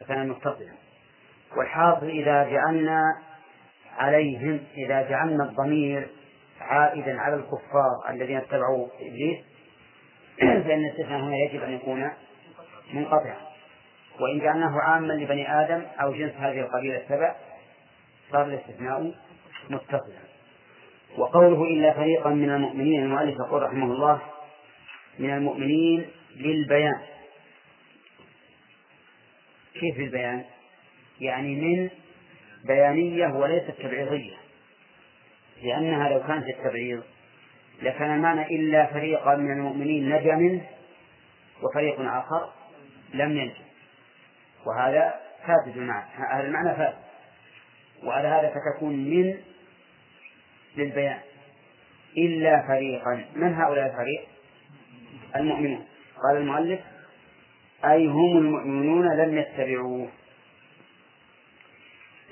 لكان 0.00 0.28
متصلا. 0.28 0.72
والحاصل 1.56 2.06
إذا 2.06 2.50
جعلنا 2.50 3.02
عليهم 3.96 4.60
إذا 4.76 5.02
جعلنا 5.02 5.44
الضمير 5.44 6.08
عائدا 6.60 7.20
على 7.20 7.34
الكفار 7.34 8.10
الذين 8.10 8.36
اتبعوا 8.36 8.88
إبليس 9.00 9.38
فإن 10.64 10.84
الاستثناء 10.84 11.20
هنا 11.20 11.36
يجب 11.36 11.62
أن 11.62 11.72
يكون 11.72 12.10
منقطعا. 12.92 13.36
وإن 14.20 14.38
جعلناه 14.38 14.80
عاما 14.80 15.12
لبني 15.12 15.60
آدم 15.60 15.82
أو 16.00 16.12
جنس 16.12 16.32
هذه 16.32 16.60
القبيلة 16.60 16.96
السبع 16.96 17.34
صار 18.32 18.46
الاستثناء 18.46 19.14
متصلا 19.70 20.26
وقوله 21.18 21.62
إلا 21.62 21.92
فريقا 21.92 22.30
من 22.30 22.50
المؤمنين 22.50 23.02
المؤلف 23.02 23.34
يقول 23.34 23.62
رحمه 23.62 23.84
الله 23.84 24.20
من 25.18 25.30
المؤمنين 25.30 26.06
للبيان. 26.36 27.00
كيف 29.74 29.98
البيان؟ 29.98 30.44
يعني 31.20 31.54
من 31.54 31.90
بيانية 32.64 33.26
وليست 33.26 33.70
تبعيضية 33.70 34.36
لأنها 35.62 36.08
لو 36.08 36.26
كانت 36.26 36.48
التبعيض 36.48 37.02
لكان 37.82 38.14
المعنى 38.14 38.56
إلا 38.56 38.86
فريقا 38.86 39.34
من 39.34 39.52
المؤمنين 39.52 40.08
نجا 40.08 40.34
منه 40.34 40.66
وفريق 41.62 42.00
آخر 42.00 42.52
لم 43.14 43.36
ينجو. 43.36 43.62
وهذا 44.66 45.14
فاسد 45.46 45.76
المعنى 45.76 46.10
هذا 46.32 46.46
المعنى 46.46 46.76
فاسد. 46.76 46.98
وعلى 48.02 48.28
هذا 48.28 48.54
فتكون 48.54 48.92
من 48.92 49.36
للبيان 50.76 51.20
إلا 52.18 52.66
فريقا. 52.68 53.24
من 53.34 53.54
هؤلاء 53.54 53.86
الفريق؟ 53.86 54.28
المؤمنون. 55.36 55.86
قال 56.22 56.36
المؤلف 56.36 56.80
أي 57.84 58.06
هم 58.06 58.38
المؤمنون 58.38 59.16
لم 59.16 59.38
يتبعوه. 59.38 60.08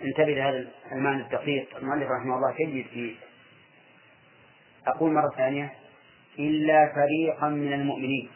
انتبه 0.03 0.35
لهذا 0.35 0.69
المعنى 0.93 1.23
الدقيق. 1.23 1.77
المؤلف 1.77 2.09
رحمه 2.11 2.37
الله 2.37 2.55
جيد 2.57 2.87
في 2.87 3.15
أقول 4.87 5.13
مرة 5.13 5.31
ثانية 5.37 5.73
إلا 6.39 6.93
فريقا 6.95 7.49
من 7.49 7.73
المؤمنين. 7.73 8.31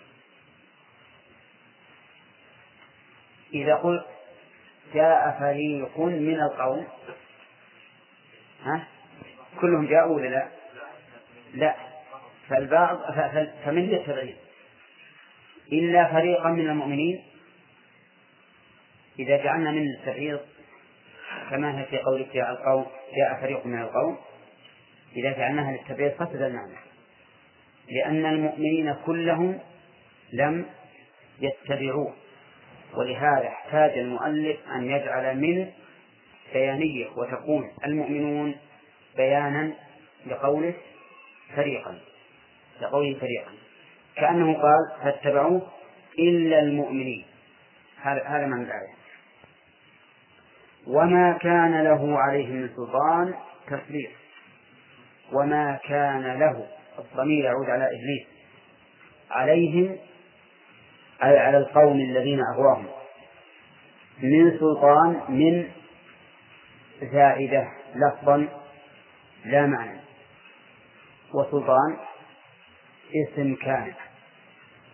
إذا 3.55 3.75
قلت 3.75 4.07
جاء 4.94 5.37
فريق 5.40 5.99
من 5.99 6.40
القوم 6.40 6.87
ها؟ 8.62 8.88
كلهم 9.61 9.87
جاءوا 9.87 10.16
ولا 10.16 10.29
لا؟ 10.29 10.49
لا. 11.55 11.75
فالبعض 12.49 12.99
فمن 13.64 13.90
يتبعين 13.90 14.37
إلا 15.73 16.12
فريقا 16.12 16.49
من 16.49 16.71
المؤمنين؟ 16.71 17.25
إذا 19.18 19.37
جعلنا 19.37 19.71
من 19.71 19.87
التبعيض 19.90 20.40
كما 21.51 21.81
هي 21.81 21.85
في 21.85 21.99
قولك 21.99 22.35
جاء 22.35 22.51
القوم 22.51 22.87
جاء 23.16 23.40
فريق 23.40 23.66
من 23.66 23.81
القوم 23.81 24.18
إذا 25.16 25.33
جعلناها 25.33 25.73
للتبعيض 25.73 26.12
فسد 26.12 26.42
المعنى. 26.42 26.75
لأن 27.88 28.27
المؤمنين 28.27 28.97
كلهم 29.07 29.59
لم 30.33 30.66
يتبعوه 31.40 32.14
ولهذا 32.94 33.49
احتاج 33.49 33.99
المؤلف 33.99 34.57
أن 34.75 34.90
يجعل 34.90 35.37
من 35.37 35.71
بيانية 36.53 37.07
وتكون 37.16 37.71
المؤمنون 37.85 38.55
بيانا 39.16 39.73
لقوله 40.27 40.75
فريقا 41.57 41.99
لقوله 42.81 43.18
فريقا. 43.18 43.53
كأنه 44.16 44.55
قال 44.55 45.03
فاتبعوه 45.03 45.62
إلا 46.18 46.61
المؤمنين. 46.61 47.25
هذا 48.03 48.23
هذا 48.27 48.47
معنى 48.47 48.62
الآية 48.62 48.99
وما 50.87 51.38
كان 51.40 51.85
له 51.85 52.18
عليهم 52.18 52.53
من 52.53 52.68
سلطان 52.77 53.35
تفريق. 53.66 54.11
وما 55.33 55.79
كان 55.88 56.38
له 56.38 56.66
الضمير 56.99 57.44
يعود 57.44 57.71
على 57.71 57.85
إبليس. 57.85 58.27
عليهم 59.31 59.97
أي 61.23 61.38
على 61.38 61.59
القوم 61.59 62.01
الذين 62.01 62.40
أغواهم. 62.55 62.87
من 64.23 64.59
سلطان 64.59 65.21
من 65.29 65.68
زائدة 67.12 67.68
لفظا 67.94 68.49
لا 69.44 69.66
معنى. 69.66 70.01
وسلطان 71.35 71.96
اسم 73.14 73.55
كان 73.55 73.94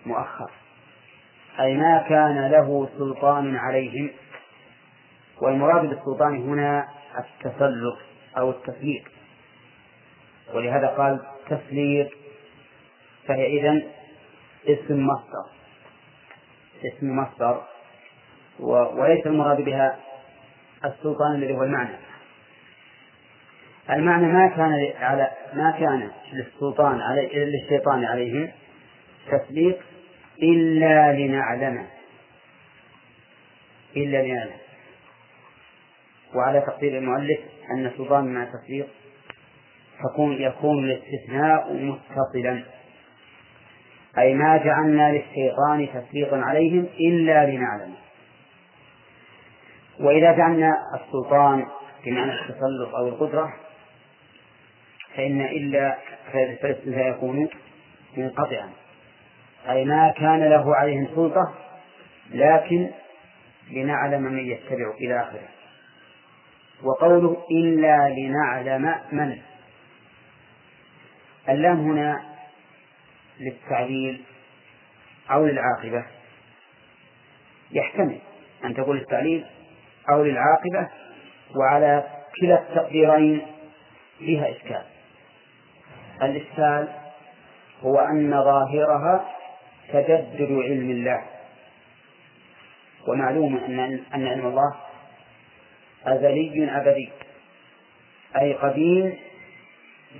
مؤخر. 0.07 0.50
أي 1.61 1.76
ما 1.76 2.04
كان 2.09 2.50
له 2.50 2.88
سلطان 2.98 3.57
عليهم. 3.57 4.11
والمراد 5.42 5.88
بالسلطان 5.88 6.37
هنا 6.37 6.88
التسلط 7.18 7.98
أو 8.38 8.50
التسليط 8.50 9.02
ولهذا 10.54 10.87
قال 10.87 11.20
تسليط 11.48 12.09
فهي 13.26 13.46
إذن 13.46 13.90
اسم 14.68 15.07
مصدر. 15.07 15.46
اسم 16.85 17.16
مصدر 17.16 17.62
وليس 18.61 19.26
المراد 19.26 19.61
بها 19.61 19.98
السلطان 20.85 21.35
الذي 21.35 21.54
هو 21.54 21.62
المعنى. 21.62 21.96
المعنى 23.90 24.27
ما 24.27 24.49
كان 24.49 24.92
على 24.99 25.31
ما 25.55 25.70
كان 25.70 26.11
للسلطان 26.33 27.01
علي 27.01 27.31
للشيطان 27.35 28.05
عليهم 28.05 28.51
تسليط 29.31 29.77
إلا 30.42 31.12
لنعلم 31.12 31.87
إلا 33.97 34.23
لنعلم 34.23 34.57
وعلى 36.35 36.61
تقدير 36.61 36.99
المؤلف 36.99 37.40
أن 37.70 37.87
السلطان 37.87 38.35
مع 38.35 38.44
تسليط 38.44 38.87
تكون 40.05 40.33
يكون 40.33 40.85
الاستثناء 40.85 41.73
متصلا. 41.73 42.64
أي 44.18 44.35
ما 44.35 44.57
جعلنا 44.57 45.12
للشيطان 45.12 45.88
تسليطا 45.94 46.37
عليهم 46.37 46.87
إلا 47.01 47.47
لنعلم 47.47 47.94
وإذا 50.01 50.33
جعلنا 50.33 50.73
السلطان 50.94 51.66
بمعنى 52.07 52.33
التسلط 52.33 52.94
أو 52.94 53.09
القدرة 53.09 53.63
فإن 55.16 55.40
إلا 55.40 55.98
فالاستثناء 56.33 57.11
يكون 57.11 57.48
منقطعا. 58.16 58.70
أي 59.68 59.85
ما 59.85 60.12
كان 60.16 60.44
له 60.44 60.77
عليهم 60.77 61.09
سلطة 61.14 61.55
لكن 62.31 62.90
لنعلم 63.70 64.22
من 64.22 64.38
يتبع 64.38 64.90
إلى 65.00 65.20
آخره. 65.20 65.48
وقوله 66.83 67.42
إلا 67.50 68.09
لنعلم 68.09 68.94
من. 69.12 69.38
اللام 71.48 71.81
هنا 71.81 72.22
للتعليل 73.40 74.22
أو 75.31 75.46
للعاقبة. 75.46 76.05
يحتمل 77.70 78.18
أن 78.64 78.74
تقول 78.74 78.98
للتعليل 78.98 79.46
أو 80.11 80.24
للعاقبة 80.24 80.88
وعلى 81.57 82.05
كلا 82.40 82.62
التقديرين 82.62 83.46
فيها 84.18 84.50
إشكال. 84.50 84.93
الإشكال 86.22 86.88
هو 87.83 87.98
أن 87.98 88.31
ظاهرها 88.31 89.24
تجدد 89.88 90.53
علم 90.53 90.90
الله. 90.90 91.24
ومعلوم 93.09 93.57
أن 93.57 93.81
أن 94.14 94.27
علم 94.27 94.46
الله 94.46 94.74
أزلي 96.07 96.77
أبدي. 96.77 97.11
أي 98.37 98.53
قديم 98.53 99.16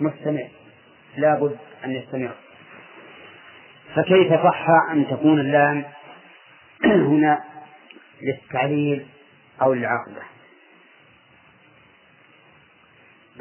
مستمر. 0.01 0.49
لا 1.17 1.35
بد 1.35 1.59
أن 1.85 1.93
يستمر. 1.93 2.35
فكيف 3.95 4.33
صح 4.33 4.67
أن 4.91 5.07
تكون 5.11 5.41
اللام 5.41 5.85
هنا 7.11 7.45
للتعليل 8.23 9.07
أو 9.63 9.73
للعاقبة 9.73 10.23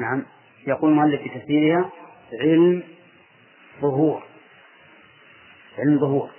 نعم. 0.00 0.24
يقول 0.66 0.90
المؤلف 0.90 1.22
في 1.22 1.28
تفسيرها 1.28 1.90
علم 2.40 2.82
ظهور. 3.80 4.22
علم 5.78 5.98
ظهور. 5.98 6.30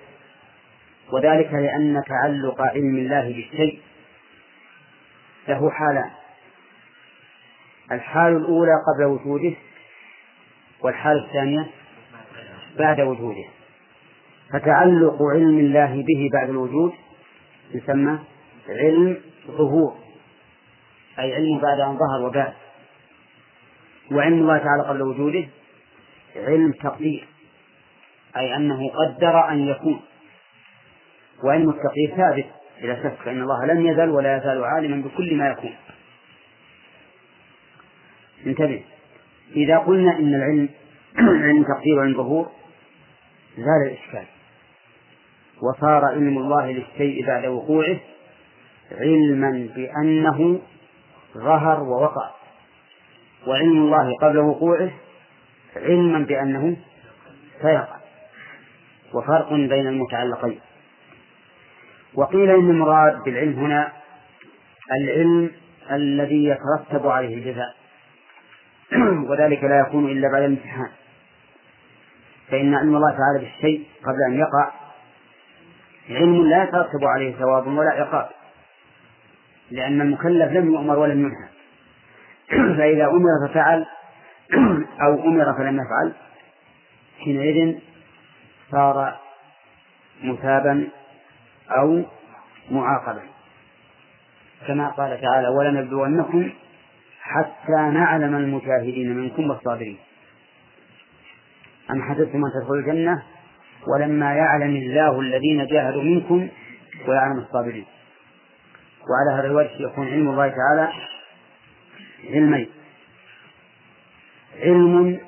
وذلك 1.13 1.53
لأن 1.53 2.01
تعلق 2.07 2.61
علم 2.61 2.97
الله 2.97 3.21
بالشيء 3.21 3.81
له 5.47 5.69
حالان. 5.69 6.11
الحال 7.91 8.37
الأولى 8.37 8.71
قبل 8.87 9.05
وجوده 9.05 9.55
والحالة 10.81 11.25
الثانية 11.25 11.67
بعد 12.79 13.01
وجوده. 13.01 13.45
فتعلق 14.53 15.17
علم 15.33 15.59
الله 15.59 16.03
به 16.07 16.29
بعد 16.33 16.49
الوجود 16.49 16.93
يسمى 17.73 18.19
علم 18.69 19.21
ظهور 19.47 19.97
أي 21.19 21.33
علم 21.33 21.59
بعد 21.59 21.79
أن 21.79 21.97
ظهر 21.97 22.27
وبعد. 22.27 22.53
وعلم 24.11 24.33
الله 24.33 24.57
تعالى 24.57 24.83
قبل 24.89 25.01
وجوده 25.01 25.47
علم 26.35 26.71
تقدير 26.71 27.27
أي 28.37 28.55
أنه 28.55 28.89
قدر 28.89 29.49
أن 29.49 29.67
يكون. 29.67 30.01
وعلم 31.43 31.69
التقدير 31.69 32.15
ثابت 32.17 32.45
بلا 32.81 33.03
شك 33.03 33.15
فإن 33.25 33.41
الله 33.41 33.65
لم 33.65 33.87
يزل 33.87 34.09
ولا 34.09 34.37
يزال 34.37 34.63
عالما 34.63 35.03
بكل 35.03 35.35
ما 35.35 35.49
يكون. 35.49 35.75
انتبه. 38.45 38.83
إذا 39.55 39.77
قلنا 39.77 40.19
إن 40.19 40.35
العلم 40.35 40.69
علم 41.45 41.63
تقدير 41.63 41.97
وعلم 41.97 42.13
ظهور 42.13 42.51
زال 43.57 43.87
الإشكال. 43.91 44.25
وصار 45.61 46.05
علم 46.05 46.37
الله 46.37 46.71
للشيء 46.71 47.27
بعد 47.27 47.45
وقوعه 47.45 47.97
علما 48.91 49.69
بأنه 49.75 50.59
ظهر 51.37 51.83
ووقع. 51.83 52.31
وعلم 53.47 53.77
الله 53.77 54.13
قبل 54.21 54.37
وقوعه 54.37 54.91
علما 55.75 56.19
بأنه 56.19 56.77
سيقع 57.61 57.97
وفرق 59.13 59.53
بين 59.53 59.87
المتعلقين. 59.87 60.59
وقيل 62.13 62.49
إن 62.49 62.69
المراد 62.69 63.23
بالعلم 63.23 63.59
هنا 63.59 63.91
العلم 65.01 65.51
الذي 65.91 66.45
يترتب 66.45 67.07
عليه 67.07 67.35
الجزاء. 67.35 67.75
وذلك 69.29 69.63
لا 69.63 69.79
يكون 69.79 70.11
إلا 70.11 70.31
بعد 70.31 70.43
الامتحان. 70.43 70.89
فإن 72.51 72.75
علم 72.75 72.95
الله 72.95 73.11
تعالى 73.11 73.39
بالشيء 73.39 73.87
قبل 74.03 74.33
أن 74.33 74.39
يقع 74.39 74.71
علم 76.09 76.49
لا 76.49 76.63
يترتب 76.63 77.03
عليه 77.03 77.35
ثواب 77.35 77.67
ولا 77.67 77.89
عقاب. 77.89 78.29
لأن 79.71 80.01
المكلف 80.01 80.51
لم 80.51 80.73
يؤمر 80.73 80.99
ولم 80.99 81.19
ينهى. 81.19 81.47
فإذا 82.77 83.05
أمر 83.05 83.47
ففعل 83.47 83.85
أو 85.01 85.27
أمر 85.27 85.53
فلم 85.57 85.75
يفعل 85.75 86.13
حينئذ 87.19 87.79
صار 88.71 89.19
مثابا 90.23 90.87
أو 91.71 92.03
معاقبا. 92.71 93.21
كما 94.67 94.87
قال 94.87 95.21
تعالى 95.21 95.47
ولنبلونكم 95.47 96.51
حتى 97.21 97.71
نعلم 97.93 98.35
المجاهدين 98.35 99.17
منكم 99.17 99.49
والصابرين. 99.49 99.97
أم 101.91 102.01
حسبتم 102.01 102.45
أن 102.45 102.51
تدخلوا 102.61 102.79
الجنة؟ 102.79 103.23
ولما 103.87 104.33
يعلم 104.33 104.75
الله 104.75 105.19
الذين 105.19 105.65
جاهدوا 105.65 106.03
منكم 106.03 106.47
ويعلم 107.07 107.39
الصابرين. 107.39 107.85
وعلى 109.09 109.39
هذا 109.39 109.47
الوجه 109.47 109.71
يكون 109.79 110.07
علم 110.07 110.29
الله 110.29 110.47
تعالى 110.47 110.93
علمين. 112.29 112.69
علم 114.59 115.19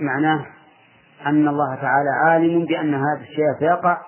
معناه 0.00 0.46
أن 1.26 1.48
الله 1.48 1.74
تعالى 1.74 2.10
عالم 2.24 2.64
بأن 2.64 2.94
هذا 2.94 3.20
الشيء 3.20 3.44
سيقع 3.58 3.98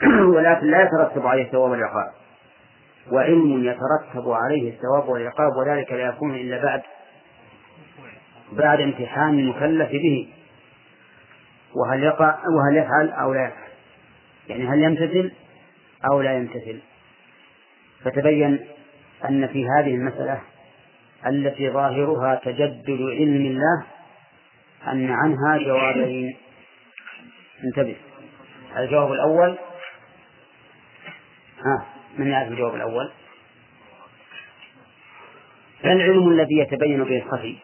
ولكن 0.34 0.66
لا 0.66 0.82
يترتب 0.82 1.26
عليه 1.26 1.42
الثواب 1.42 1.70
والعقاب. 1.70 2.12
وعلم 3.12 3.64
يترتب 3.64 4.30
عليه 4.30 4.70
الثواب 4.70 5.08
والعقاب 5.08 5.56
وذلك 5.56 5.92
لا 5.92 6.06
يكون 6.06 6.34
إلا 6.34 6.62
بعد 6.62 6.82
بعد 8.52 8.80
امتحان 8.80 9.38
المكلف 9.38 9.90
به. 9.90 10.28
وهل 11.74 12.02
يقع 12.02 12.38
وهل 12.56 12.76
يفعل 12.76 13.10
أو 13.10 13.34
لا 13.34 13.44
يفعل؟ 13.44 13.70
يعني 14.48 14.68
هل 14.68 14.82
يمتثل 14.82 15.32
أو 16.10 16.20
لا 16.20 16.36
يمتثل؟ 16.36 16.80
فتبين 18.04 18.66
أن 19.28 19.46
في 19.46 19.66
هذه 19.68 19.94
المسألة 19.94 20.40
التي 21.26 21.70
ظاهرها 21.70 22.34
تجدد 22.34 23.00
علم 23.00 23.46
الله 23.46 23.84
أن 24.92 25.10
عنها 25.10 25.58
جوابين. 25.58 26.36
انتبه. 27.64 27.96
الجواب 28.76 29.12
الأول 29.12 29.58
ها 31.64 31.86
من 32.18 32.26
يعرف 32.26 32.48
الجواب 32.48 32.74
الأول؟ 32.74 33.10
العلم 35.84 36.28
الذي 36.28 36.58
يتبين 36.58 37.04
به 37.04 37.16
الخفي 37.16 37.56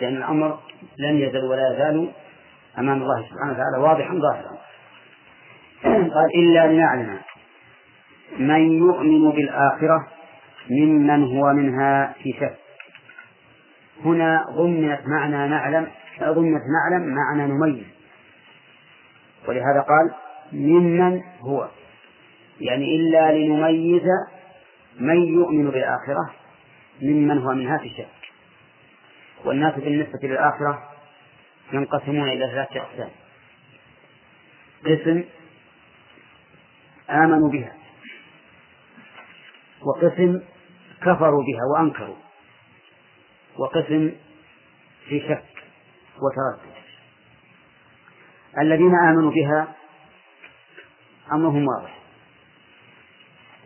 لأن 0.00 0.16
الأمر 0.16 0.58
لن 0.98 1.16
يزل 1.16 1.44
ولا 1.44 1.74
يزال 1.74 2.12
أمام 2.78 3.02
الله 3.02 3.22
سبحانه 3.22 3.52
وتعالى 3.52 3.78
واضحا 3.78 4.14
ظاهرا. 4.14 4.58
قال 5.84 6.34
إلا 6.34 6.72
لنعلم 6.72 7.18
من 8.38 8.78
يؤمن 8.78 9.30
بالآخرة 9.30 10.08
ممن 10.70 11.24
هو 11.24 11.52
منها 11.52 12.14
في 12.22 12.32
شك. 12.32 12.61
هنا 14.04 14.46
ضمنت 14.50 15.00
معنى 15.06 15.48
نعلم 15.48 15.88
ضمنت 16.22 16.62
نعلم 16.62 17.14
معنى 17.14 17.52
نميز 17.52 17.84
ولهذا 19.48 19.80
قال 19.80 20.10
ممن 20.52 21.22
هو. 21.40 21.68
يعني 22.60 22.96
إلا 22.96 23.32
لنميز 23.32 24.02
من 25.00 25.16
يؤمن 25.16 25.70
بالآخرة 25.70 26.30
ممن 27.02 27.38
هو 27.38 27.52
منها 27.52 27.78
في 27.78 27.88
شك 27.88 28.06
والناس 29.44 29.74
بالنسبة 29.74 30.18
للآخرة 30.22 30.88
ينقسمون 31.72 32.28
إلى 32.28 32.50
ثلاثة 32.50 32.80
أقسام. 32.80 33.10
قسم 34.86 35.24
آمنوا 37.10 37.50
بها 37.50 37.72
وقسم 39.82 40.40
كفروا 41.00 41.42
بها 41.44 41.64
وأنكروا. 41.74 42.21
وقسم 43.58 44.12
في 45.08 45.20
شك 45.20 45.44
وتردد. 46.16 46.72
الذين 48.58 48.94
آمنوا 48.94 49.30
بها 49.30 49.68
أمرهم 51.32 51.66
واضح. 51.66 51.98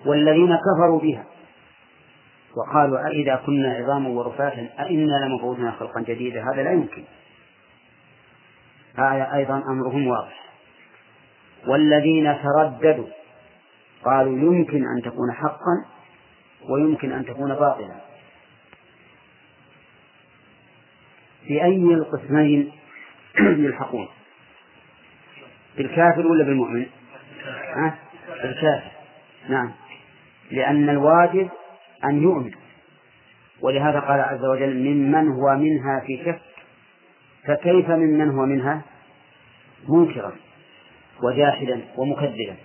والذين 0.07 0.57
كفروا 0.57 1.01
بها 1.01 1.25
وقالوا 2.57 3.07
أئذا 3.07 3.37
كنا 3.47 3.75
عظاما 3.75 4.09
ورفاتا 4.09 4.69
أئنا 4.81 5.25
لمبعوثون 5.25 5.73
خلقا 5.73 6.01
جديدا 6.01 6.45
هذا 6.53 6.63
لا 6.63 6.73
يمكن. 6.73 7.05
هذا 8.99 9.35
أيضا 9.35 9.63
أمرهم 9.69 10.07
واضح. 10.07 10.47
والذين 11.67 12.37
ترددوا 12.43 13.07
قالوا 14.05 14.39
يمكن 14.39 14.85
أن 14.97 15.03
تكون 15.05 15.33
حقا 15.33 15.85
ويمكن 16.71 17.13
أن 17.13 17.25
تكون 17.25 17.55
باطلا. 17.55 18.01
في 21.47 21.65
أي 21.65 21.95
القسمين 21.95 22.73
يلحقون؟ 23.65 24.09
بالكافر 25.77 26.27
ولا 26.27 26.45
بالمؤمن؟ 26.45 26.87
ها؟ 27.77 27.99
بالكافر. 28.43 28.91
نعم. 29.49 29.73
لأن 30.51 30.89
الواجب 30.89 31.49
أن 32.05 32.23
يؤمن. 32.23 32.51
ولهذا 33.61 34.01
قال 34.01 34.21
عز 34.21 34.45
وجل 34.45 34.77
ممن 34.77 35.29
هو 35.29 35.55
منها 35.55 36.01
في 36.07 36.25
شك 36.25 36.41
فكيف 37.47 37.91
ممن 37.91 38.31
هو 38.31 38.47
منها؟ 38.47 38.83
منكرا 39.89 40.33
وجاحدا 41.23 41.81
ومكذبا. 41.97 42.57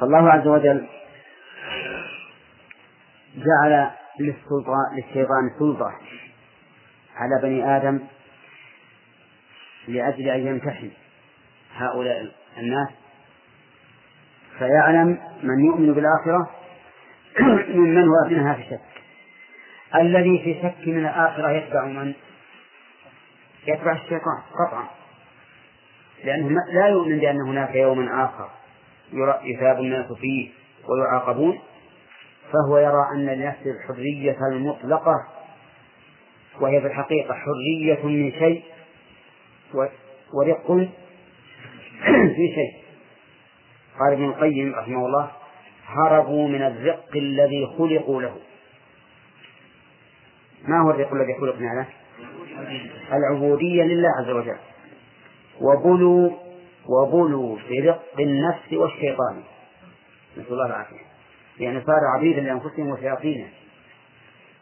فالله 0.00 0.30
عز 0.30 0.46
وجل 0.46 0.86
جعل 3.36 3.90
للسلطان 4.20 4.96
للشيطان 4.96 5.50
سلطة. 5.58 5.92
على 7.16 7.40
بني 7.42 7.76
آدم 7.76 8.00
لأجل 9.88 10.28
أن 10.28 10.46
يمتحن 10.46 10.90
هؤلاء 11.76 12.32
الناس. 12.58 12.88
فيعلم 14.58 15.18
من 15.42 15.64
يؤمن 15.64 15.92
بالآخرة 15.92 16.50
ممن 17.74 18.08
هو 18.08 18.28
منها 18.30 18.54
في 18.54 18.62
شك 18.62 19.02
الذي 19.94 20.38
في 20.44 20.54
شك 20.62 20.88
من 20.88 21.06
الآخرة 21.06 21.50
يتبع 21.50 21.84
من؟ 21.84 22.14
يتبع 23.66 23.92
الشيطان 23.92 24.42
قطعا. 24.66 24.86
لأنه 26.24 26.48
لا 26.72 26.86
يؤمن 26.86 27.18
بأن 27.18 27.40
هناك 27.40 27.74
يوما 27.74 28.24
آخر 28.24 28.50
يثاب 29.42 29.78
الناس 29.78 30.12
فيه 30.12 30.50
ويعاقبون. 30.88 31.58
فهو 32.52 32.78
يرى 32.78 33.08
أن 33.14 33.26
لنفسه 33.26 33.70
الحرية 33.70 34.38
المطلقة 34.52 35.33
وهي 36.60 36.80
في 36.80 36.86
الحقيقة 36.86 37.34
حرية 37.34 38.02
من 38.04 38.32
شيء 38.32 38.62
ورق 40.34 40.66
في 42.36 42.54
شيء. 42.54 42.84
قال 44.00 44.12
ابن 44.12 44.24
القيم 44.24 44.74
رحمه 44.74 45.06
الله 45.06 45.30
هربوا 45.86 46.48
من 46.48 46.62
الرق 46.62 47.16
الذي 47.16 47.66
خلقوا 47.78 48.22
له. 48.22 48.36
ما 50.68 50.80
هو 50.80 50.90
الرق 50.90 51.12
الذي 51.14 51.34
خلقنا 51.34 51.66
له 51.66 51.86
العبودية 53.16 53.82
لله 53.82 54.08
عز 54.20 54.30
وجل. 54.30 54.58
وبلوا 55.60 56.30
وبلوا 56.88 57.58
برق 57.70 58.02
النفس 58.20 58.72
والشيطان. 58.72 59.42
نسأل 60.36 60.52
الله 60.52 60.66
العافية. 60.66 61.04
يعني 61.60 61.80
صار 61.80 62.00
عبيدا 62.16 62.40
لأنفسهم 62.40 62.88
وشياطينهم 62.88 63.48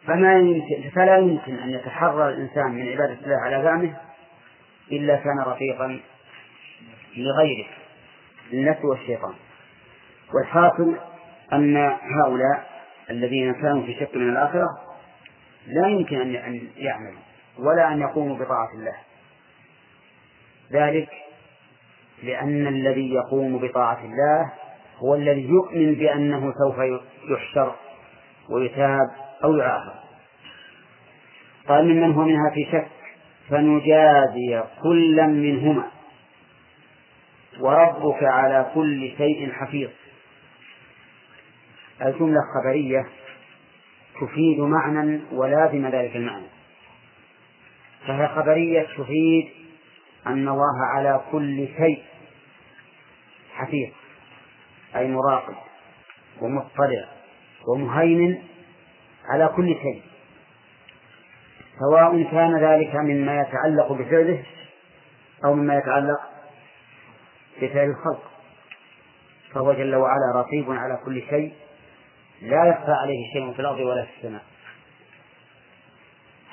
فما 0.07 0.35
يمكن 0.35 0.91
فلا 0.95 1.17
يمكن 1.17 1.55
أن 1.59 1.71
يتحرر 1.71 2.29
الإنسان 2.29 2.71
من 2.73 2.89
عبادة 2.89 3.19
الله 3.25 3.37
على 3.37 3.63
زعمه 3.63 3.97
إلا 4.93 5.17
كان 5.17 5.39
رفيقا 5.47 6.01
لغيره 7.17 7.67
للنفس 8.53 8.85
والشيطان. 8.85 9.35
والحاصل 10.35 10.97
أن 11.53 11.77
هؤلاء 12.01 12.83
الذين 13.11 13.53
كانوا 13.53 13.83
في 13.83 13.95
شك 13.95 14.17
من 14.17 14.29
الآخرة 14.29 14.69
لا 15.67 15.89
يمكن 15.89 16.21
أن 16.21 16.61
يعملوا 16.77 17.21
ولا 17.59 17.93
أن 17.93 18.01
يقوموا 18.01 18.37
بطاعة 18.39 18.69
الله. 18.75 18.97
ذلك 20.73 21.09
لأن 22.23 22.67
الذي 22.67 23.15
يقوم 23.15 23.59
بطاعة 23.59 24.05
الله 24.05 24.53
هو 24.99 25.15
الذي 25.15 25.49
يؤمن 25.49 25.95
بأنه 25.95 26.53
سوف 26.53 26.77
يحشر 27.31 27.75
ويتاب 28.51 29.11
أو 29.45 29.57
يعاقب 29.57 30.03
قال 31.69 31.85
ممن 31.85 32.13
هو 32.13 32.25
منها 32.25 32.51
في 32.55 32.65
شك 32.73 32.89
فنجازي 33.49 34.63
كلا 34.83 35.27
منهما. 35.27 35.91
وربك 37.61 38.23
على 38.23 38.71
كل 38.75 39.13
شيء 39.19 39.53
حفيظ. 39.53 39.91
الجملة 42.03 42.41
خبرية 42.55 43.07
تفيد 44.21 44.61
معنى 44.61 45.21
ولازم 45.33 45.87
ذلك 45.87 46.17
المعنى. 46.17 46.47
فهي 48.07 48.29
خبرية 48.29 48.83
تفيد 48.83 49.49
أن 50.27 50.49
الله 50.49 50.87
على 50.95 51.21
كل 51.33 51.69
شيء 51.77 52.03
حفيظ 53.55 53.91
أي 54.97 55.09
مراقب 55.09 55.55
ومطلع 56.41 57.09
ومهيمن 57.69 58.39
على 59.29 59.49
كل 59.57 59.75
شيء. 59.83 60.03
سواء 61.79 62.23
كان 62.23 62.59
ذلك 62.59 62.95
مما 62.95 63.41
يتعلق 63.41 63.93
بفعله 63.93 64.45
أو 65.45 65.55
مما 65.55 65.77
يتعلق 65.77 66.21
بفعل 67.63 67.91
الخلق. 67.91 68.31
فهو 69.53 69.73
جل 69.73 69.95
وعلا 69.95 70.33
رقيب 70.35 70.71
على 70.71 71.01
كل 71.05 71.23
شيء 71.31 71.53
لا 72.43 72.65
يخفى 72.65 72.93
عليه 72.93 73.33
شيء 73.33 73.53
في 73.53 73.61
الأرض 73.61 73.81
ولا 73.81 74.05
في 74.05 74.11
السماء. 74.19 74.43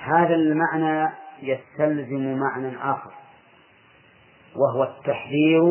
هذا 0.04 0.36
المعنى 0.36 1.10
يستلزم 1.42 2.40
معنى 2.40 2.78
آخر 2.78 3.12
وهو 4.56 4.84
التحذير 4.84 5.64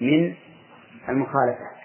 من 0.00 0.34
المخالفة. 1.08 1.79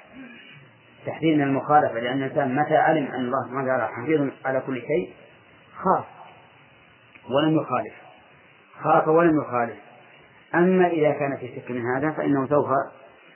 تحذير 1.05 1.35
من 1.35 1.41
المخالفة 1.41 1.99
لأن 1.99 2.23
الإنسان 2.23 2.55
متى 2.55 2.77
علم 2.77 3.05
أن 3.05 3.19
الله 3.19 3.43
سبحانه 3.43 3.63
وتعالى 3.63 3.87
حفيظ 3.87 4.31
على 4.45 4.59
كل 4.59 4.81
شيء؟ 4.81 5.13
خاف. 5.75 6.05
ولم 7.29 7.55
يخالف. 7.55 7.93
خاف 8.83 9.07
ولم 9.07 9.41
يخالف. 9.41 9.77
أما 10.55 10.87
إذا 10.87 11.11
كان 11.11 11.37
في 11.39 11.55
شك 11.55 11.71
من 11.71 11.81
هذا 11.95 12.11
فإنه 12.11 12.47
سوف 12.47 12.67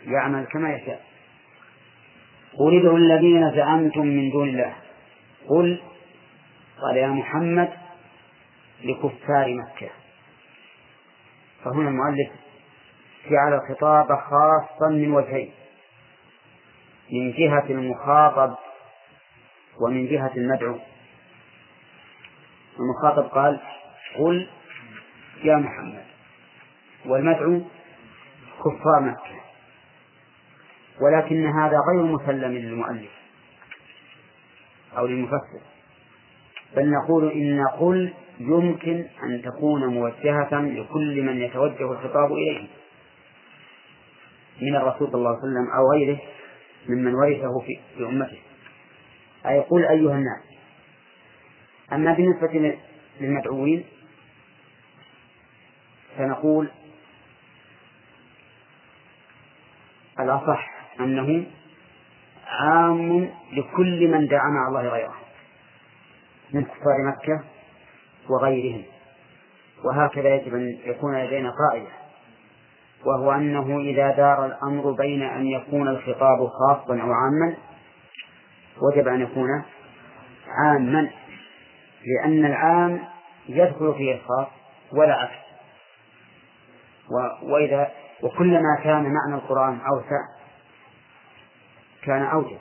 يعمل 0.05 0.45
كما 0.45 0.73
يشاء. 0.73 1.01
قل 2.59 2.79
ادعوا 2.79 2.97
الذين 2.97 3.51
زعمتم 3.55 4.05
من 4.05 4.31
دون 4.31 4.49
الله. 4.49 4.73
قل 5.49 5.81
قال 6.81 6.97
يا 6.97 7.07
محمد 7.07 7.69
لكفار 8.83 9.53
مكة. 9.55 9.89
فهنا 11.63 11.89
المؤلف 11.89 12.29
جعل 13.29 13.53
الخطاب 13.53 14.07
خاصا 14.07 14.89
من 14.89 15.11
وجهين. 15.11 15.51
من 17.11 17.31
جهة 17.31 17.65
المخاطب 17.69 18.55
ومن 19.81 20.07
جهة 20.07 20.31
المدعو. 20.37 20.79
المخاطب 22.79 23.23
قال 23.23 23.59
قل 24.17 24.47
يا 25.43 25.55
محمد. 25.55 26.03
والمدعو 27.05 27.61
كفار 28.57 29.01
مكة. 29.01 29.39
ولكن 31.01 31.45
هذا 31.45 31.77
غير 31.91 32.03
مسلم 32.03 32.51
للمؤلف 32.51 33.11
أو 34.97 35.07
للمفسر. 35.07 35.61
بل 36.75 36.91
نقول 36.91 37.31
إن 37.31 37.63
قل 37.79 38.13
يمكن 38.39 39.07
أن 39.23 39.41
تكون 39.41 39.85
موجهة 39.85 40.61
لكل 40.61 41.21
من 41.21 41.41
يتوجه 41.41 41.91
الخطاب 41.91 42.31
إليه 42.31 42.67
من 44.61 44.75
الرسول 44.75 45.07
صلى 45.07 45.15
الله 45.15 45.29
عليه 45.29 45.39
وسلم 45.39 45.67
أو 45.77 45.91
غيره. 45.91 46.19
ممن 46.87 47.15
ورثه 47.15 47.59
في, 47.59 47.79
في 47.97 48.03
أمته. 48.03 48.37
أي 49.45 49.59
قل 49.59 49.85
أيها 49.85 50.15
الناس. 50.15 50.43
أما 51.93 52.13
بالنسبة 52.13 52.77
للمدعوين 53.21 53.85
فنقول 56.17 56.69
الأصح 60.19 60.69
أنه 60.99 61.45
عام 62.47 63.29
لكل 63.51 64.07
من 64.07 64.27
دعا 64.27 64.49
مع 64.49 64.67
الله 64.67 64.89
غيره 64.89 65.15
من 66.53 66.63
كفار 66.63 66.97
مكة 67.07 67.43
وغيرهم. 68.29 68.83
وهكذا 69.83 70.35
يجب 70.35 70.55
أن 70.55 70.79
يكون 70.85 71.23
لدينا 71.23 71.51
قاعدة. 71.51 72.08
وهو 73.05 73.31
أنه 73.31 73.79
إذا 73.79 74.11
دار 74.11 74.45
الأمر 74.45 74.91
بين 74.91 75.21
أن 75.21 75.47
يكون 75.47 75.87
الخطاب 75.87 76.47
خاصا 76.47 77.01
أو 77.01 77.11
عاما 77.11 77.55
وجب 78.81 79.07
أن 79.07 79.21
يكون 79.21 79.63
عاما 80.47 81.09
لأن 82.05 82.45
العام 82.45 83.03
يدخل 83.49 83.93
فيه 83.97 84.13
الخاص 84.15 84.47
ولا 84.91 85.13
عكس 85.13 85.39
وإذا 87.43 87.91
وكلما 88.23 88.79
كان 88.83 89.13
معنى 89.13 89.35
القرآن 89.35 89.79
أوسع 89.91 90.21
كان 92.03 92.21
أوجب. 92.21 92.57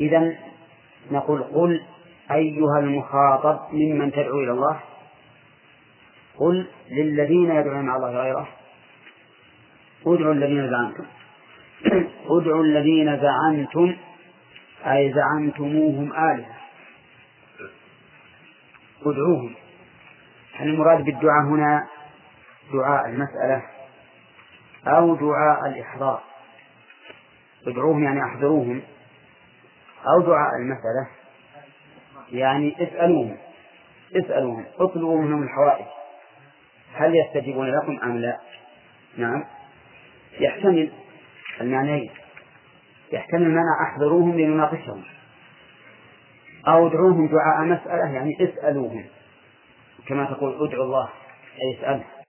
إذا 0.00 0.36
نقول 1.10 1.42
قل 1.42 1.82
أيها 2.30 2.78
المخاطب 2.78 3.60
ممن 3.72 4.12
تدعو 4.12 4.40
إلى 4.40 4.50
الله 4.50 4.80
قل 6.38 6.66
للذين 6.90 7.50
يدعون 7.50 7.84
مع 7.84 7.96
الله 7.96 8.10
غيره 8.10 8.48
ادعوا 10.06 10.32
الذين 10.32 10.70
زعمتم. 10.70 11.06
ادعوا 12.40 12.64
الذين 12.64 13.20
زعمتم 13.20 13.96
أي 14.86 15.12
زعمتموهم 15.12 16.12
آلهة. 16.12 16.56
ادعوهم. 19.06 19.54
هل 20.54 20.68
المراد 20.68 21.04
بالدعاء 21.04 21.44
هنا 21.44 21.86
دعاء 22.72 23.06
المسألة 23.06 23.62
أو 24.86 25.14
دعاء 25.14 25.66
الإحضار؟ 25.66 26.22
ادعوهم 27.66 28.04
يعني 28.04 28.24
أحضروهم. 28.24 28.82
أو 30.06 30.20
دعاء 30.20 30.50
المسألة 30.56 31.08
يعني 32.32 32.76
اسألوهم. 32.82 33.36
اسألوهم. 34.16 34.64
اطلبوا 34.78 35.22
منهم 35.22 35.42
الحوائج. 35.42 35.86
هل 36.94 37.14
يستجيبون 37.16 37.70
لكم 37.70 37.98
أم 38.02 38.18
لا؟ 38.18 38.38
نعم. 39.16 39.44
يحتمل 40.40 40.90
المعنيين. 41.60 42.10
يحتمل 43.12 43.48
معنى 43.50 43.90
أحضروهم 43.90 44.38
لنناقشهم 44.38 45.02
أو 46.68 46.86
ادعوهم 46.86 47.28
دعاء 47.28 47.64
مسألة 47.64 48.12
يعني 48.14 48.36
اسألوهم. 48.40 49.04
كما 50.06 50.24
تقول 50.24 50.68
ادعوا 50.68 50.84
الله 50.84 51.08
أي 51.62 51.78
اسأله 51.78 52.19